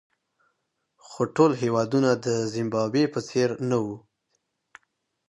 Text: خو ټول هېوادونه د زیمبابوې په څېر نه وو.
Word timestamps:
خو 1.05 1.21
ټول 1.35 1.51
هېوادونه 1.61 2.09
د 2.25 2.27
زیمبابوې 2.53 3.05
په 3.13 3.19
څېر 3.29 3.49
نه 3.69 3.77
وو. 3.83 3.97